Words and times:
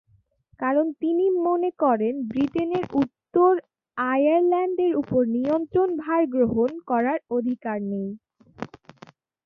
কারণ 0.59 0.85
তিনি 1.01 1.25
মনে 1.41 1.69
করেন, 1.83 2.13
ব্রিটেনের 2.29 2.85
উত্তর 3.01 3.51
আয়ারল্যান্ডের 3.97 4.93
উপর 5.01 5.21
নিয়ন্ত্রণ 5.35 5.89
ভার 6.03 6.21
গ্রহণ 6.35 6.69
করার 6.89 7.19
অধিকার 7.37 7.77
নেই। 7.91 8.09